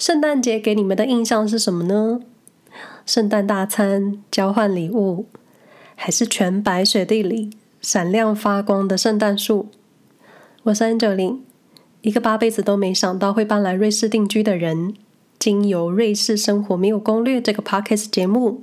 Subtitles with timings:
[0.00, 2.20] 圣诞节给你们的印象是什么呢？
[3.04, 5.26] 圣诞大餐、交换礼物，
[5.94, 7.50] 还是全白雪地里
[7.82, 9.68] 闪亮发光的圣诞树？
[10.62, 11.40] 我是 angelin
[12.00, 14.94] 一个八辈子都没想到会搬来瑞士定居的人。
[15.38, 18.62] 经由《瑞士生活没有攻略》这个 Podcast 节目，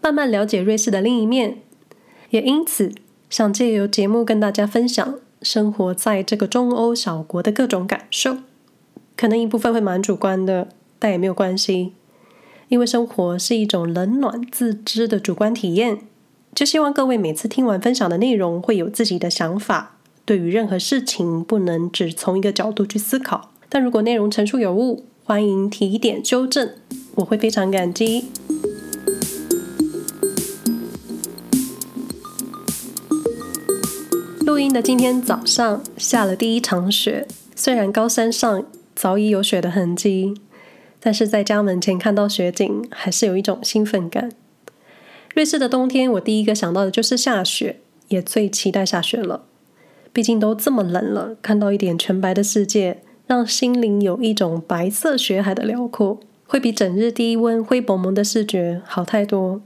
[0.00, 1.58] 慢慢了解瑞士的另一面，
[2.30, 2.90] 也因此
[3.30, 8.38] 想借由节目跟大家分享生活在这个中欧小国的各种感受。
[9.16, 11.94] 可能一部分会蛮主观的，但也没有关系，
[12.68, 16.00] 因为生活是一种冷暖自知的主观体验。
[16.54, 19.96] 就希望各位每次听完分享的内容，会有自己的想法。
[20.26, 23.52] 对于任何事情，不能只从一个角度去思考。
[23.70, 26.70] 但如果内容陈述有误，欢迎提点纠正，
[27.14, 28.26] 我会非常感激。
[34.40, 38.64] 录音的今天早上下了第一场雪，虽然高山上。
[38.96, 40.34] 早已有雪的痕迹，
[40.98, 44.32] 但是在家门前看到雪景，还是有一种兴奋感。
[45.34, 49.44] 瑞士的冬天，我第一个想到的就是下雪，也最期待下雪了。
[50.14, 59.60] 毕竟都这么冷了，看到一点全白的世界，让心灵有一种白色雪海的辽阔，会比整日低温灰蒙蒙的视觉好太多。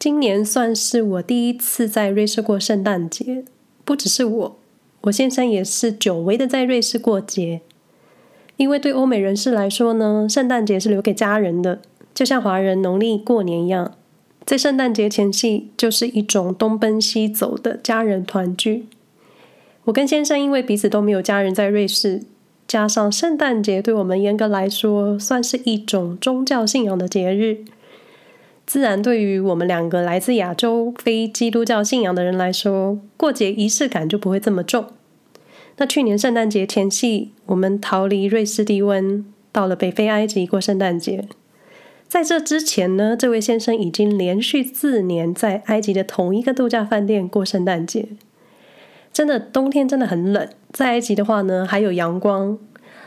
[0.00, 3.44] 今年算是我第一次在瑞士过圣诞节，
[3.84, 4.58] 不只是我，
[5.02, 7.60] 我先生也是久违的在瑞士过节。
[8.56, 11.80] 因为对欧美人士来说呢，圣诞节是留给家人的，
[12.14, 13.92] 就像华人农历过年一样，
[14.44, 18.86] 在圣诞节前夕就是一种东奔西走的家人团聚。
[19.84, 22.22] 我跟先生因为彼此都没有家人在瑞士，
[22.68, 27.64] 加上圣诞节对我们严格来说算是一种宗教信仰的节日，
[28.64, 34.86] 自然对于我们两个来自亚洲非基督教信仰的人来说，过节仪式感就不会这么重。
[35.76, 41.28] 那去年圣诞节前夕，我们逃离瑞士低温，到了北非埃及过圣诞节。
[42.06, 48.08] 在这之前呢，这位先生已经连续四年在埃及的同一个度假饭店过圣诞节。
[49.12, 50.46] 真的，冬天真的很冷。
[50.70, 52.58] 在埃及的话呢，还有阳光。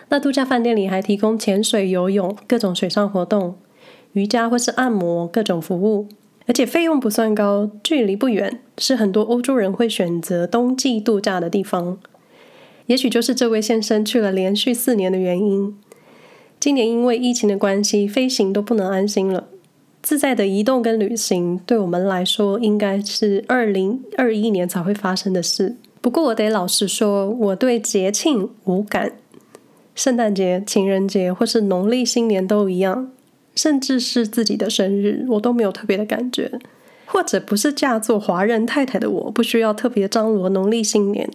[0.10, 3.56] 那度假饭店里还提供潜水、游泳、各种水上活动、
[4.14, 6.08] 瑜伽或是按摩各种服务，
[6.48, 11.98] 而且费用不算高，距离不远，是很多欧洲人会选择冬季度假的地方。
[12.88, 15.76] 也许就是这位先生去了连续四年的原因。
[16.60, 19.48] 今年因为疫情的关系，飞行都不能安心了。
[20.02, 25.76] 自在的移动跟旅行，对我们来说应该是二零二一年才会发生的事。
[26.00, 29.14] 不过我得老实说，我对节庆无感，
[29.96, 33.12] 圣诞节、情人节或是农历新年都一样，
[33.56, 36.60] 甚至是自己的生日，我都没有特别的感觉。
[37.08, 41.30] 或者不是嫁做华人太太的我，不需要特别张罗农历新年。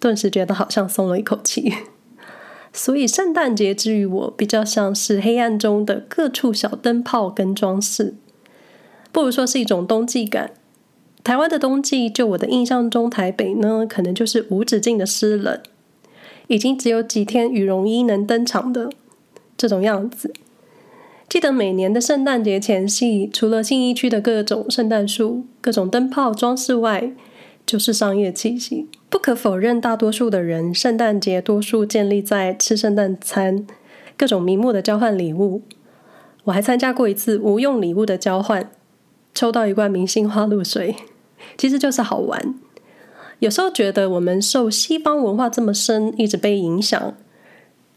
[0.00, 1.72] 顿时觉得好像松了一口气，
[2.72, 8.14] 所以圣诞节之于我比较像是黑暗中的各处小灯泡跟装饰，
[9.12, 10.52] 不如说是一种冬季感。
[11.22, 15.60] 台湾的冬季，就我的印象中，台北呢可能就是无止境的湿冷，
[16.46, 18.90] 已经只有几天羽绒衣能登场的
[19.58, 20.32] 这种样子。
[21.28, 27.12] 记得每年的圣诞节前夕，除了信义区的各种圣诞树、各种灯泡装饰外，
[27.70, 28.88] 就是商业气息。
[29.08, 33.64] 不可否认，大多数的人圣诞节多数建立在吃圣诞餐、
[34.16, 35.62] 各种名目的交换礼物。
[36.42, 38.72] 我还参加过一次无用礼物的交换，
[39.32, 40.96] 抽到一罐明星花露水，
[41.56, 42.56] 其实就是好玩。
[43.38, 47.14] 有时候觉得我们受西方文化这么深，一直被影响，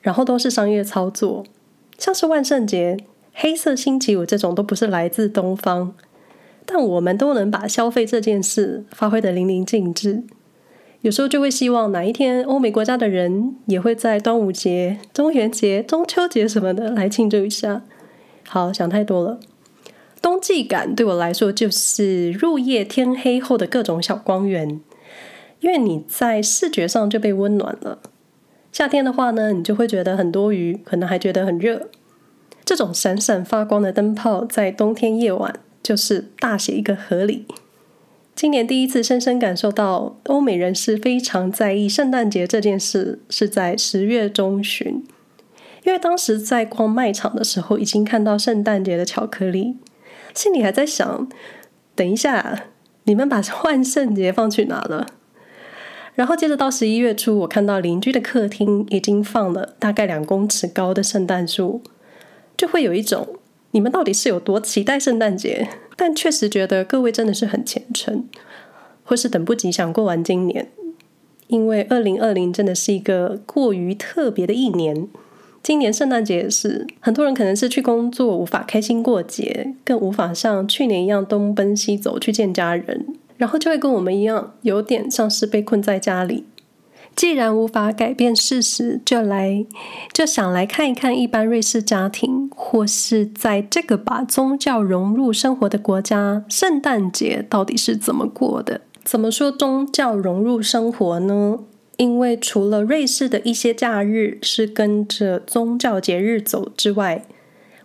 [0.02, 1.44] 然后都是商业操作，
[1.98, 2.98] 像是万圣节、
[3.34, 5.96] 黑色星期五这种都不是来自东方，
[6.74, 10.24] 但我们都能把消费这件事发挥得淋漓尽致。
[11.02, 17.84] 有时候就会希望哪一天欧美国家的人也会在端午节、中元节、中秋节什么的来庆祝一下。
[18.48, 19.40] 好，想太多了。
[20.20, 24.82] 冬季感对我来说就是入夜天黑后的各种小光源，
[25.60, 28.00] 因为你在视觉上就被温暖了。
[28.72, 31.90] 夏天的话呢，你就会觉得很多余，可能还觉得很热。
[32.66, 37.46] 这种闪闪发光的灯泡在冬天夜晚就是大写一个合理。
[38.36, 45.06] 今年第一次深深感受到欧美人士非常在意圣诞节这件事，是在十月中旬，
[45.84, 49.78] 因为当时在逛卖场的时候，已经看到圣诞节的巧克力，
[50.34, 51.30] 心里还在想：
[51.94, 52.64] 等一下，
[53.04, 55.06] 你们把万圣节放去哪了？
[56.16, 61.84] 然后接着到十一月初，我看到邻居的客厅已经放了大概两公尺高的圣诞树，
[62.58, 63.38] 就会有一种。
[63.74, 65.68] 你们到底是有多期待圣诞节？
[65.98, 68.26] 但确实觉得各位真的是很虔诚，
[69.04, 70.70] 或是等不及想过完今年，
[71.48, 75.08] 因为二零二零真的是一个过于特别的一年，
[75.64, 86.46] 今年圣诞节也是，很多人可能是去工作，无法开心过节，更无法像去年一样东奔西走去见家人，然后就会跟我们一样，有点像是被困在家里。
[87.16, 89.66] 既然无法改变事实，就来
[90.12, 98.82] 就想来看一看一般瑞士家庭，或是在这个把宗教融入生活的国家，圣诞节到底是怎么过的？
[99.04, 101.60] 怎么说宗教融入生活呢？
[101.98, 107.24] 因为除了瑞士的一些假日是跟着宗教节日走之外，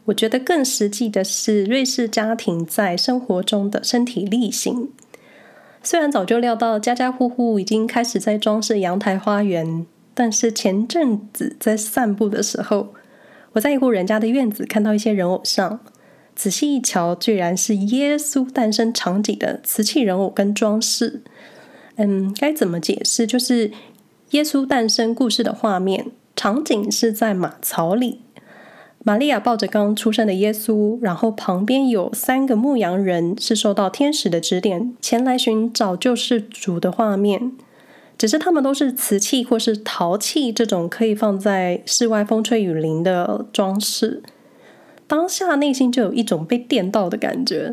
[0.06, 4.88] 我觉得更实际的是瑞士家庭在生活中的身体力行。
[5.88, 12.88] 虽然早就料到家家户户已经开始在装饰阳台花园，但是前阵子在散步的时候，
[13.52, 15.80] 我在一户人家的院子看到一些人偶像，
[16.36, 21.22] 仔细一瞧，居然是耶稣诞生场景的瓷器人偶跟装饰。
[21.96, 23.26] 嗯，该怎么解释？
[23.26, 23.72] 就是
[24.32, 28.20] 耶稣诞生故事的画面场景是在马槽里。
[29.08, 37.52] 玛利亚抱着刚出生的耶稣，然后旁边有三个牧羊人，是受到天使的指点前来寻找救世主的画面。
[38.18, 44.22] 只是他们都是瓷器或是陶器这种可以放在室外风吹雨淋的装饰。
[45.06, 47.72] 当下内心就有一种被电到的感觉。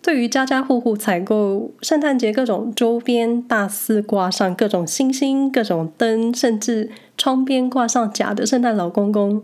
[0.00, 9.42] 对于家家户户采购圣诞节各种周边，大肆挂上各种星星、各种灯，甚至窗边挂上假的圣诞老公公。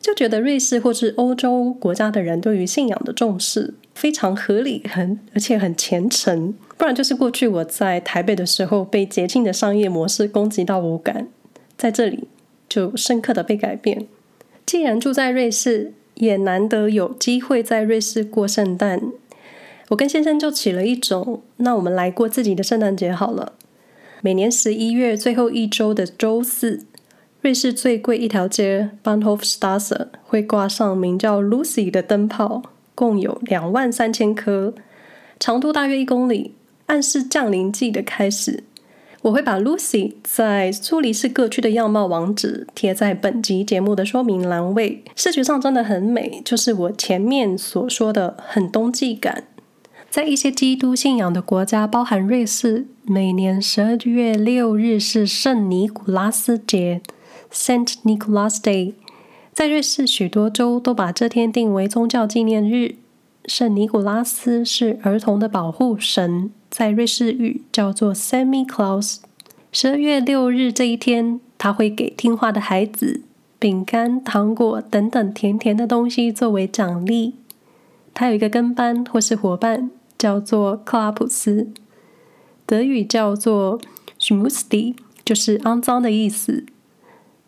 [0.00, 6.54] 就觉得瑞士或是欧洲国家的人对于信仰的重视非常合理，很而且很虔诚。
[6.76, 11.26] 不然就是过去我在台北的时候被捷径的商业模式攻击到无感，
[11.76, 12.28] 在这里
[12.68, 14.06] 就深刻的被改变。
[14.64, 19.02] 既然住在瑞士，也难得有机会在瑞士过圣诞，
[19.88, 23.54] 我跟先生就起了一种，那我们来过自己的圣诞节好了。
[24.20, 26.84] 每年十一月最后一周的周四。
[27.48, 32.62] 瑞士最贵一条街 Bahnhofstrasse 会挂上名叫 Lucy 的灯泡，
[32.94, 34.74] 共有两万三千颗，
[35.40, 36.52] 长度大约一公里，
[36.88, 38.64] 暗示降临季的开始。
[39.22, 49.44] 我会把 Lucy 在苏黎世各区的样貌网址贴在本集节目的说明栏位，视觉上真的很美，就是我前面所说的很冬季感。
[50.10, 57.00] 在一些基督信仰的国家，包含瑞士，每年十二月六日是圣尼古拉斯节。
[57.52, 58.94] Saint Nicholas Day，
[59.52, 62.96] 在瑞士许多州都把这天定为宗教纪念日。
[63.46, 69.20] 圣尼古拉斯是儿童的保护神，在瑞士语叫做 Sammy Claus。
[69.72, 73.22] 十二月六日这一天，他会给听话的孩子
[73.58, 77.34] 饼干、糖果等等甜甜的东西作为奖励。
[78.12, 81.68] 他有一个跟班或是伙伴，叫做克拉普斯，
[82.66, 83.80] 德语叫做
[84.20, 84.94] Schmutzki，
[85.24, 86.66] 就是肮脏的意思。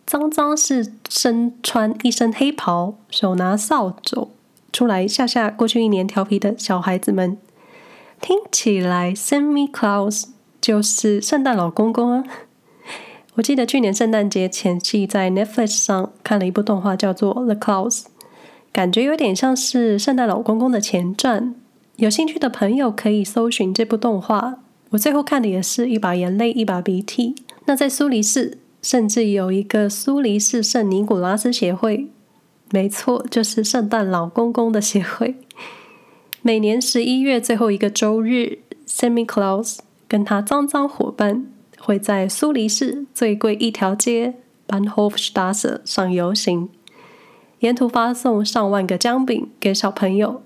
[0.07, 4.29] 脏脏是身穿一身黑袍，手拿扫帚
[4.73, 7.39] 出来吓吓过去一年调皮的小孩子们。
[8.21, 10.25] 听起来，Santa Claus
[10.61, 12.25] 就是圣诞老公公啊！
[13.37, 18.01] 我记得去年圣诞节前夕在 Netflix 上看了一部动画，叫做《The Claus》，
[18.73, 21.55] 感觉有点像是圣诞老公公的前传。
[21.97, 24.57] 有兴趣的朋友可以搜寻这部动画。
[24.91, 27.37] 我最后看的也是一把眼泪一把鼻涕。
[27.67, 28.59] 那在苏黎世。
[28.83, 32.09] 甚至有一个苏黎世圣尼古拉斯协会，
[32.71, 35.37] 没错，就是圣诞老公公的协会。
[36.41, 41.47] 每年十一月最后一个周日，Sammy Claus 跟他脏脏伙伴
[41.79, 46.71] 会在苏黎世最贵一条街 Bahnhofstrasse 上游行，
[47.59, 50.43] 沿途发送上万个姜饼给小朋友，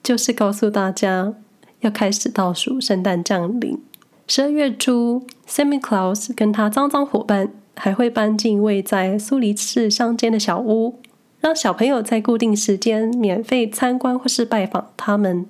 [0.00, 1.34] 就是告诉大家
[1.80, 3.82] 要开始倒数圣诞降临。
[4.28, 7.52] 十二月初，Sammy Claus 跟他脏脏伙伴。
[7.76, 11.00] 还会搬进位在苏黎世乡间的小屋，
[11.40, 15.46] 让小朋友在固定时间免费参观或是拜访他们。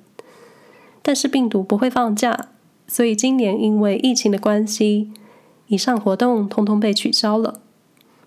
[1.02, 2.48] 但是病毒不会放假，
[2.86, 5.12] 所以今年因为疫情的关系，
[5.66, 7.60] 以上活动通通被取消了。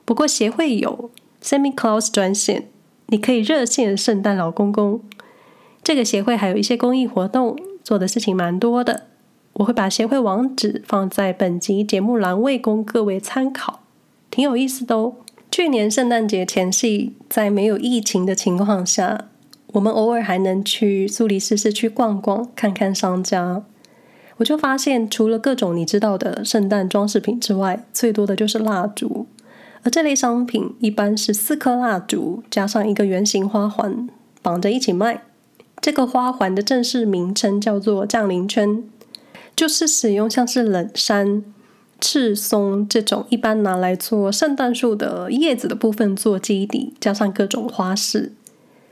[0.06, 1.10] 不过协会有
[1.42, 2.68] semi Claus 专线，
[3.08, 5.02] 你可以热线圣诞老公公。
[5.84, 9.08] 这个协会还有一些公益活动，做的事情蛮多的。
[9.54, 13.80] 我会把协会网址放在本集节目栏位，供各位参考。
[14.30, 15.16] 挺有意思的哦。
[15.50, 19.30] 去年圣诞节前夕，在没有疫情的情况下，
[19.74, 23.64] 我们偶尔还能去苏黎世市区逛逛，看看商家。
[24.38, 29.26] 我就发现，除了各种你知道的圣诞装饰品之外，最多的就是蜡烛。
[29.84, 34.08] 而这类商品一般是四颗蜡烛加上一个圆形花环
[34.42, 35.24] 绑着一起卖。
[35.80, 38.84] 这个花环的正式名称叫做降临圈，
[39.56, 41.44] 就是使用像是冷杉。
[42.00, 48.34] 赤松这种一般拿来做圣诞树的叶子的部分做基底，加上各种花饰。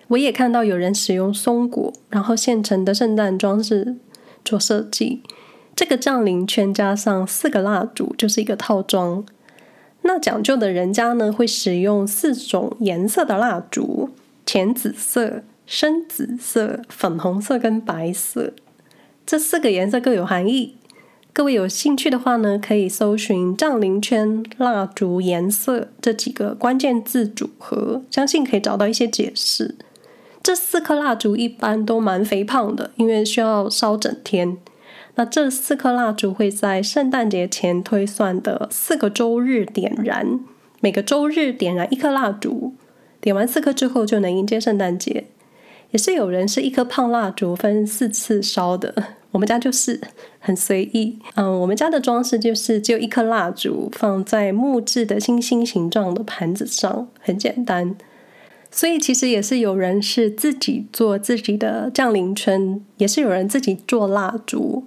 [0.08, 3.96] 我也看到有人使用松果，然后现成的圣诞装饰
[4.44, 5.22] 做设计。
[5.76, 9.26] 这个降临圈加上四个蜡烛就是一个套装。
[10.04, 14.10] 那讲究的人家呢，会使用四种颜色的蜡烛：
[14.46, 18.54] 浅紫色、深紫色、粉红色跟白色。
[19.26, 20.76] 这四个颜色各有含义。
[21.36, 29.76] 各位有兴趣的话呢，可以搜寻“降临圈蜡烛颜色”这几个关键字组合，相信可以找到一些解释。
[30.42, 34.58] 这四颗蜡烛一般都蛮肥胖的，因为需要烧整天。
[35.16, 40.40] 那这四颗蜡烛会在圣诞节前推算的四个周日点燃，
[40.80, 42.76] 每个周日点燃一颗蜡烛，
[43.20, 45.26] 点完四颗之后就能迎接圣诞节。
[45.92, 50.00] 也是有人是一颗胖蜡烛分四次烧的，我们家就是
[50.40, 51.20] 很随意。
[51.34, 57.98] 嗯，我们家的装饰就是只有一颗蜡烛放在木质的星星形状的盘子上，很简单。
[58.72, 64.86] 所以其实也是有人是自己做自己的降临圈，也是有人自己做蜡烛。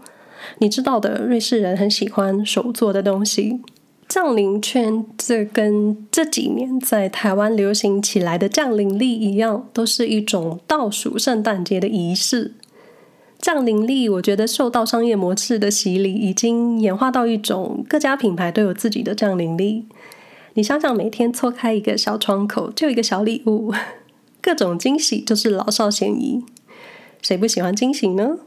[0.60, 3.60] 你知道的，瑞士人很喜欢手做的东西。
[4.08, 12.54] 降临圈，这跟这几年在台湾流行起来的降临力一样，都是一种倒数圣诞节的仪式。
[13.38, 19.86] 降临力，我觉得受到商业模式的洗礼，已经演化到一种各家品牌都有自己的降临力。
[20.54, 23.72] 你想想，每天错开一个小窗口，就一个小礼物，
[24.42, 26.44] 各种惊喜就是老少咸宜。
[27.22, 28.38] 谁不喜欢惊喜呢？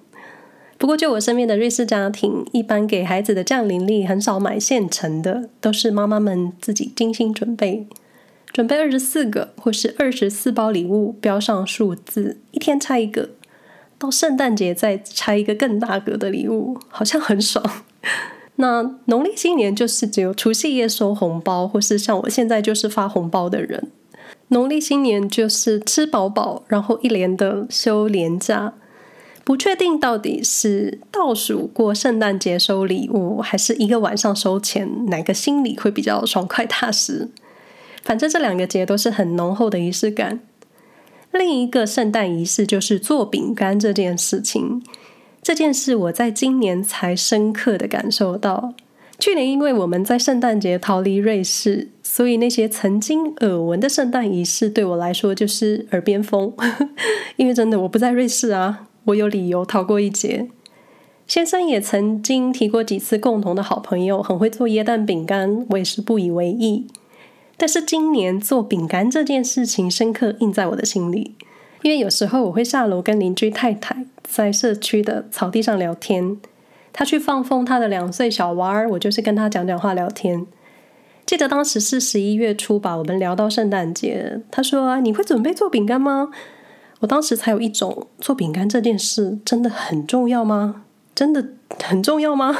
[0.78, 7.88] 不过，就我身边的瑞士家庭，一般给孩子的降临力很少买现成的，都是妈妈们自己精心准备，
[8.52, 13.30] 准备二十四个或是二十四包礼物，标上数字，一天拆一个，
[14.01, 17.63] 到圣诞节再拆一个更大个的礼物，好像很爽。
[18.58, 23.91] 那农历新年就是只有除夕夜收红包，或是像我现在就是发红包的人。
[24.48, 28.74] 农历新年就是吃饱饱，然后一连的休连假。
[29.43, 37.29] 不确定到底是倒数过圣诞节收礼物，还是一个晚上收钱，哪个心里会比较爽快踏实？
[38.03, 40.39] 反正这两个节都是很浓厚的仪式感。
[41.32, 44.84] 另一个圣诞仪式就是做饼干这件事情。
[45.42, 48.74] 这件事我在今年才深刻的感受到。
[49.18, 56.54] 去年因为我们在圣诞节逃离瑞士，所以那些曾经耳闻的圣诞仪式对我来说就是耳边风。
[57.38, 58.88] 因为真的我不在瑞士啊。
[59.06, 60.50] 我有理由逃过一劫。
[61.26, 66.86] 先生也曾经提过几次共同的好朋友很会做椰蛋饼干，我也是不以为意。
[67.62, 71.36] 但是今年做饼干这件事情深刻印在我的心里，
[71.84, 76.38] 因为有时候我会下楼跟邻居太太在社区的草地上聊天，
[76.91, 80.48] 他去放风他的两岁小娃儿，我就是跟他讲讲话聊天。
[81.27, 86.30] 记得当时是十一月初吧，我们聊到圣诞节，他说：“你会准备做饼干吗？”
[87.01, 90.86] 我当时才有一种做饼干这件事真的很重要吗？
[91.13, 91.50] 真的
[91.84, 92.58] 很重要吗？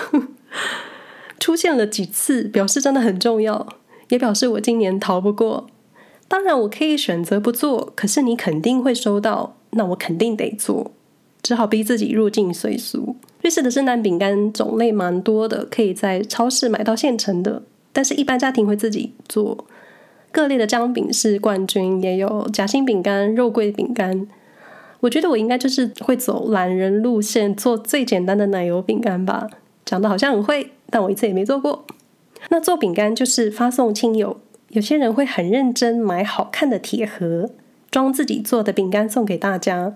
[1.41, 3.67] 出现了几次，表示真的很重要，
[4.12, 5.68] 也表示我今年逃不过。
[6.27, 10.91] 当然，我可以选择不做，可是你肯定会收到，那我肯定得做，
[11.41, 13.15] 只好逼自己入境随俗。
[13.41, 19.65] 瑞士的圣诞饼干种类蛮多的，可以在超市买到现成的，但是一般家庭会自己做。
[20.32, 24.27] 各类的姜饼是冠军，也有夹心饼干、肉桂饼干。
[25.01, 29.50] 我觉得我应该就是会走懒人路线，做最简单的奶油饼干吧。
[29.84, 31.84] 讲的好像很会，但我一次也没做过。
[32.50, 37.50] 那做饼干就是发送亲友，有些人会很认真买好看的铁盒，
[37.89, 39.95] 装自己做的饼干送给大家。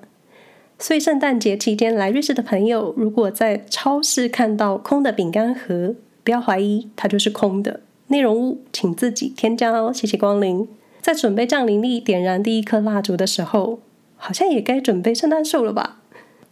[0.78, 7.82] 所以圣诞节期间来瑞士的朋友，如果在超市看到空的饼干盒，不要怀疑，它就是空的。
[8.08, 10.68] 内容物请自己添加哦，谢谢光临。
[11.02, 13.80] 在准备降临历点燃第一颗蜡烛的时候，
[14.18, 16.02] 好像也该准备圣诞树了吧？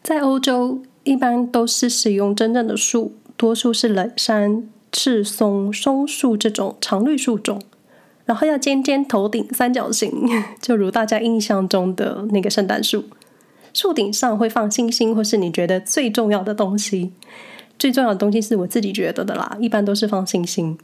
[0.01, 7.62] 在欧洲，一般都是使用真正的树，多数是冷杉、赤松、松树这种常绿树种，
[8.25, 10.29] 然后要尖尖头顶三角形，
[10.62, 13.03] 就如大家印象中的那个圣诞树。
[13.73, 17.12] 树顶上会放星星，或是你觉得最重要的东西。
[17.79, 20.77] 最重要的东西是我自己觉得的啦，一般都是放星星。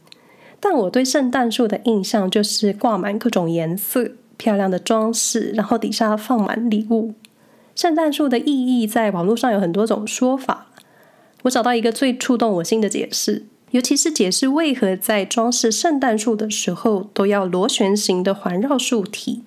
[0.59, 7.13] 但我对圣诞树的印象就是挂满各种颜色、漂亮的装饰，然后底下放满礼物。
[7.75, 10.65] 圣诞树的意义在网络上有很多种说法，
[11.43, 19.43] 我找到一个最触动我心的解释，尤其是解释为何在装饰圣诞树的时候都要螺旋形的环绕树体。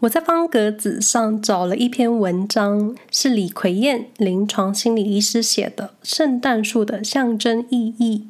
[0.00, 8.26] 我在方格子上找了一篇文章，是李奎燕临床心理医师写的《圣诞树的象征意义》。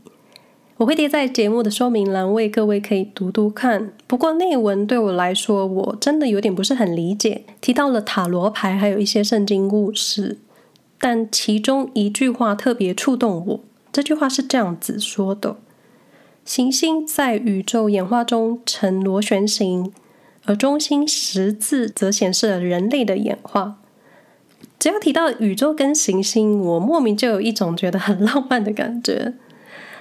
[0.76, 3.92] 我会贴在节目的说明栏位，各位可以读读看。
[4.06, 7.42] 不过内文对我来说，我真的有点不是很理解。
[7.60, 10.38] 提到了塔罗牌，还有一些圣经故事，
[10.98, 13.60] 但其中一句话特别触动我。
[13.94, 15.56] 这句话是这样子说的
[16.44, 19.92] ：“行星在宇宙演化中呈螺旋形，
[20.46, 23.76] 而中心十字则显示了人类的演化。”
[24.80, 29.34] 只要提到宇宙跟行星，我莫名就有一种觉得很浪漫的感觉。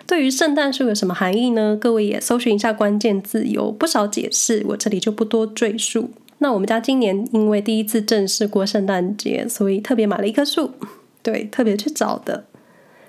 [0.07, 1.77] 对于圣诞树有什么含义呢？
[1.79, 6.09] 各位也搜寻一下关键字，有不少解释，我这里就不多赘述。
[6.39, 10.71] 那我们家今年因为第一次正式过圣诞节，所以特别买了一棵树，
[11.21, 12.45] 对，特别去找的。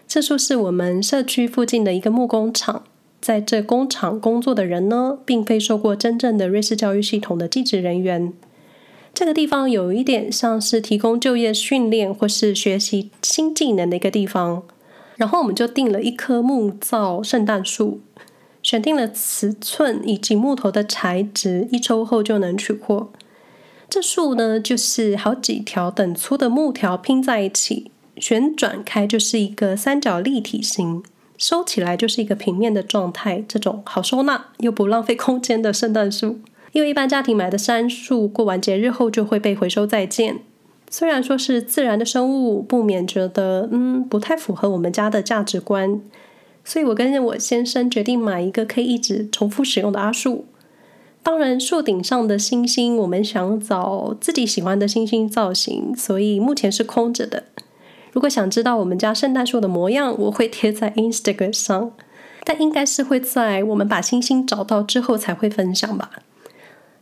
[0.07, 2.85] 这树是我们社区附近的一个木工厂，
[3.21, 8.33] 在这工厂工作的人呢，并非受过真正的瑞士教育系统的技职人员。
[9.13, 14.63] 这个地方有一点像是提供就业训练或是学习新技能的一个地方。
[15.17, 18.01] 然后我们就订了一棵木造圣诞树，
[18.63, 23.11] 选定了尺寸以及木头的材质，一周后就能取货。
[23.89, 31.03] 这树呢，就是好几条等粗的木条拼在一起，旋转开就是一个三角立体形，
[31.37, 33.45] 收起来就是一个平面的状态。
[33.47, 36.39] 这种好收纳又不浪费空间的圣诞树，
[36.73, 40.41] 因为一般家庭买的杉树过完节日后就会被回收再见。
[40.91, 46.01] 虽然说是自然的生物，不免觉得嗯不太符合我们家的价值观，
[46.65, 50.45] 所以我跟我先生决定买一个可以一直重复使用的阿树。
[51.25, 57.45] 当然，树顶上的星星，我们想找自己喜欢的星星造型，所以目前是空着的。
[58.15, 61.91] 如果想知道我们家圣诞树的模样，我会贴在 Instagram 上，
[62.45, 66.13] 但应该是会在我们把星星找到之后才会分享吧。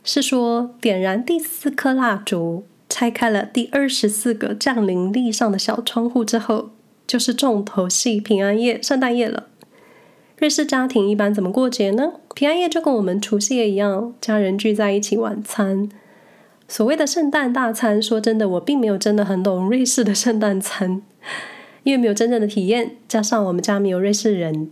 [0.03, 2.65] 是说点燃第四颗蜡烛。
[2.89, 6.69] 拆开了第二十四个降临历上的小窗户之后，
[7.07, 9.47] 就是重头戏——平安夜、圣诞夜了。
[10.37, 12.13] 瑞士家庭一般怎么过节呢？
[12.35, 15.89] 平安夜就跟我们除夕夜一样，家人聚在一起晚餐。
[16.73, 21.03] 所谓的圣诞大餐，说真的，我并没有真的很懂瑞士的圣诞餐，
[21.83, 24.71] 因为没有真正的体验，加上我们家没有瑞士人，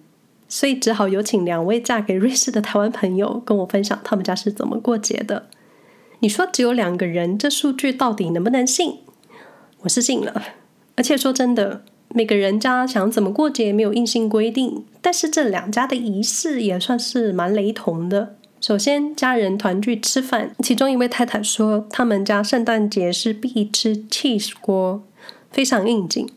[0.49, 5.45] 所以只好有请两位嫁给瑞士的台湾朋友跟我分享他们家是怎么过节的。
[6.21, 9.02] 你说只有两个人，这数据到底能不能信？
[9.82, 10.41] 我是信了。
[10.95, 18.38] 而且说真的，每个人家想怎么过节没有硬性规定，但是这两家的仪式也算是蛮雷同的。
[18.62, 25.02] 首先，家人团聚吃饭，其中一位太太说，他们家圣诞节是必吃 cheese 锅，
[25.50, 26.30] 非常应景。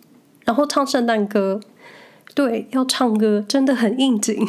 [0.46, 1.60] 然后唱圣诞歌，
[2.34, 4.48] 对，要唱歌，真的很应景。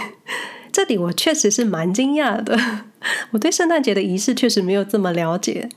[0.71, 2.57] 这里我确实是蛮惊讶的，
[3.31, 5.67] 我对圣诞节的仪式确实没有这么了解。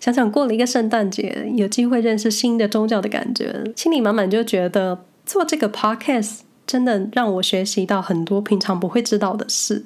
[0.00, 9.84] 想想过了一个圣诞节，有机会认识新的宗教的感觉，心里满满就觉得做这个 podcast 真的让我学习到很多平常不会知道的事。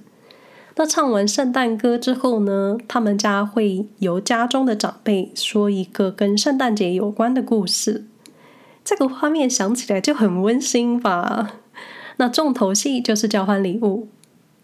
[0.78, 8.04] 那唱完圣诞歌之后呢，他们家会由家中的长辈说一个跟圣诞节有关的故事，
[8.84, 11.54] 这个画面想起来就很温馨吧。
[12.18, 14.08] 那重头戏就是交换礼物。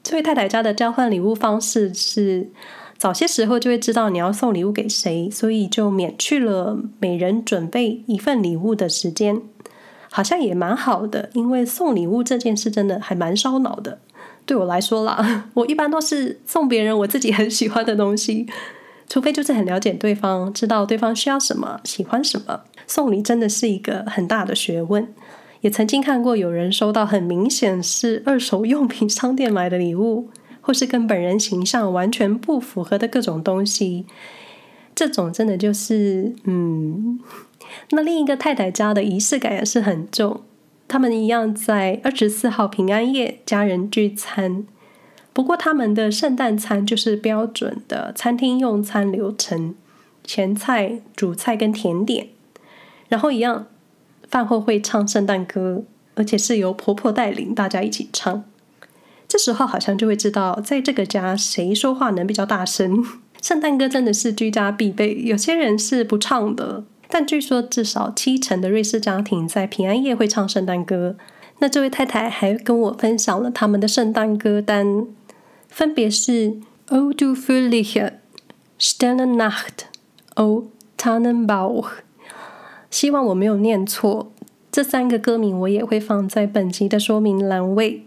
[0.02, 2.50] 这位太太家的交换礼物方式是，
[2.98, 9.40] 早些时候就会知道你要送礼物给谁，所以就免去了每人准备一份礼物的时间，
[10.10, 13.98] 好像也蛮好的，因为送礼物这件事真的还蛮烧脑的。
[14.44, 18.46] 对我来说啦， 我一般都是送别人我自己很喜欢的东西，
[19.08, 25.06] 除非就是很了解对方，知道对方需要什么，喜欢什么，送礼真的是一个很大的学问。
[25.60, 30.28] 也曾经看过有人收到很明显是二手用品商店买的礼物，
[30.60, 34.04] 或是跟本人形象完全不符合的各种东西，
[34.92, 37.20] 这种真的就是嗯。
[37.90, 40.42] 那另一个太太家的仪式感也是很重，
[40.92, 44.66] 他们一样在二十四号平安夜家人聚餐，
[45.32, 49.74] 不过他们的圣诞餐就是标准的餐厅用餐流程，
[50.22, 52.28] 前菜、主菜跟甜点，
[53.08, 53.68] 然后一样。
[54.28, 58.44] 饭后会唱圣诞歌，而且是由婆婆带领大家一起唱。
[59.26, 63.02] 这时候好像就会知道，在这个家谁说话能比较大声。
[63.40, 71.14] 圣诞歌真的是居家必备，有些人是不唱的，但据说至少七成的瑞士家庭在平安夜会唱圣诞歌。
[71.58, 75.06] 那这位太太还跟我分享了他们的圣诞歌单，
[75.68, 76.54] 分别是
[76.88, 78.12] O du fröhliche
[78.80, 79.84] Stille Nacht,
[80.36, 81.84] O Tannenbaum。
[82.90, 84.32] 希望我没有念错，
[84.70, 88.06] 这三个歌名我也会放在本集的说明栏位。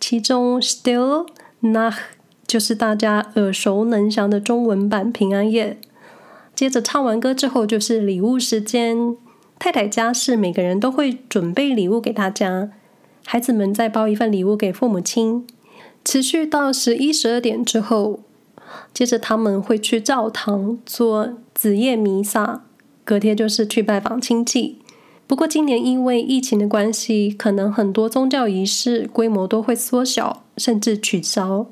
[0.00, 1.28] 其中 Stille
[1.62, 1.98] Nacht
[2.44, 5.78] 就是大家耳熟能详的中文版平安夜。
[6.62, 9.16] 接着唱完歌之后就是礼物时间，
[9.58, 12.70] 太太家是每个人都会准备礼物给大家，
[13.24, 15.44] 孩子们再包一份礼物给父母亲，
[16.04, 18.20] 持续到十一、十二点之后，
[18.94, 22.62] 接着他们会去教堂做子夜弥撒，
[23.04, 24.78] 隔天就是去拜访亲戚。
[25.26, 31.66] 不过今年因为疫情的关系，可能很多宗教仪式规模都会缩小，甚至取消。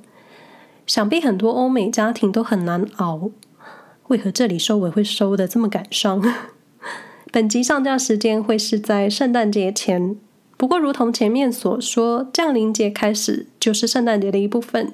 [0.84, 3.30] 想必很多欧美家庭都很难熬。
[4.10, 6.20] 为何这里收尾会收得这么感伤？
[7.30, 10.16] 本集上架时间会是在圣诞节前。
[10.56, 14.92] 不过，如同前面所说，降临节开始就是圣诞节的一部分。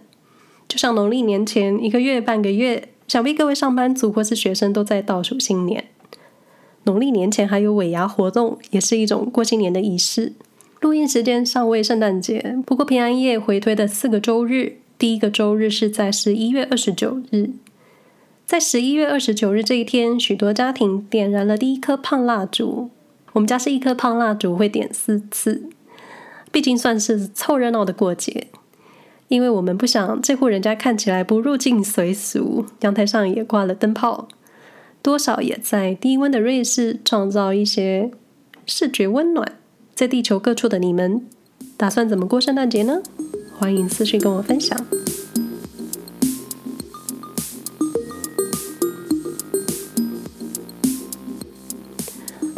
[0.69, 5.87] 就像农历年前一个月半个月，想必各位上班族或是学生都在倒数新年。
[6.85, 10.35] 农历年前还有尾牙活动，也是一种过新年的仪式。
[10.83, 17.53] 录音时间尚未圣诞节，不过平安夜回推的四个周日，第一个周日是在十一月二十九日。
[18.47, 22.91] 在十一月二十九日这一天，许多家庭点燃了第一颗胖蜡烛。
[23.33, 25.65] 我们家是一颗胖蜡烛会点四次，
[26.53, 28.47] 毕竟算是凑热闹的过节。
[29.27, 34.29] 因为我们不想这户人家看起来不入境随俗，阳台上也挂了灯泡，
[35.03, 38.13] 多少也在低温的瑞士创造一些
[38.65, 39.59] 视觉温暖。
[39.97, 41.27] 在地球各处的你们，
[41.77, 43.03] 打算怎么过圣诞节呢？
[43.59, 44.87] 欢迎私讯跟我分享。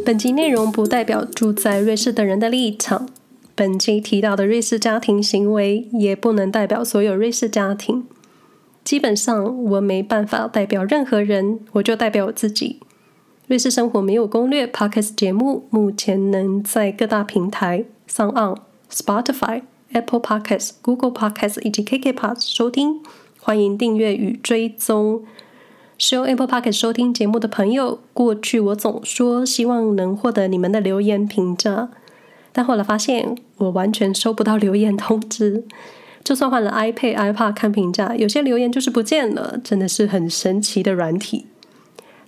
[0.09, 3.11] 本集内容不代表住在瑞士的人的立场。
[3.55, 8.07] 本集提到的瑞士家庭行为也不能代表所有瑞士家庭。
[8.83, 12.81] 基本上，我没办法代表任何人，我就代表我自己。
[13.49, 18.57] 瑞士生活没有攻略 Podcast 节目目前能在各大平台 SoundOn、
[18.91, 19.61] Spotify、
[19.93, 23.03] Apple Podcasts、Google Podcasts 以及 KKPods 收听。
[23.39, 25.25] 欢迎订阅与追踪。
[25.99, 31.89] 使用 Apple Podcast 收听节目的朋友，过去我总说希望能获得你们的留言评价，
[32.53, 35.65] 但后来发现我完全收不到留言通知。
[36.23, 41.47] 就算换了 iPad、iPad 看评价，有些留言就是不见了，真的是很神奇的软体。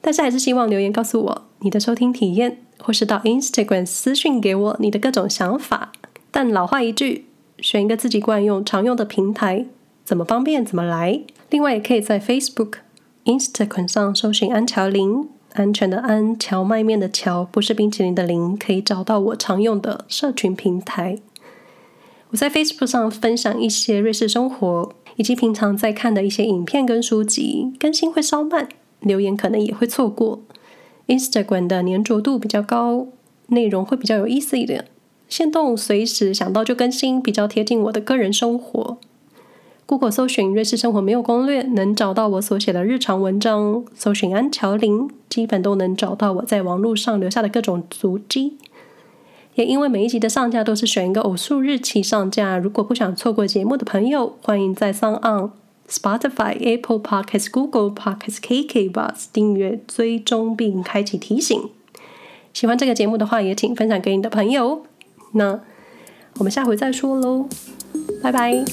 [0.01, 5.93] 但是还是希望留言告诉我你的收听体验，或是到 Instagram 私讯给我你的各种想法。
[6.33, 7.27] 但老话一句，
[7.61, 9.67] 选一个自己惯用、常用的平台，
[10.05, 11.21] 怎么方便怎么来。
[11.51, 12.73] 另外，也可以在 Facebook。
[13.31, 21.19] Instagram 上搜寻安乔林，安全的安，荞麦面的荞，不是冰淇淋的淋，可以找到我常用的社群平台。
[22.31, 30.43] 我在 Facebook 上分享一些瑞士生活，以及平常在看的一些影片跟书籍，更新会稍慢，留言可能也会错过。
[31.07, 33.07] Instagram 的粘着度比较高，
[33.47, 34.87] 内容会比较有意思一点，
[35.29, 38.99] 限动随时想到就更新，比较贴近我的个人生活。
[39.91, 48.57] Google 搜寻“瑞士生活没有攻略”，能找到我所写的日常文章；搜寻安乔林，基本都能找到我在网络上留下的各种足迹。
[49.57, 55.51] 也因为每一集的上架都是选一个偶数日期上架，如果不想错过节目的朋友，欢迎在 s o n
[55.89, 61.69] Spotify、Apple Podcasts、Google Podcasts、KKBOX 订阅、追踪并开启提醒。
[62.53, 64.83] 喜欢这个节目的话，也请分享给你的朋友。
[65.33, 65.59] 那
[66.39, 67.49] 我们下回再说喽，
[68.23, 68.65] 拜拜。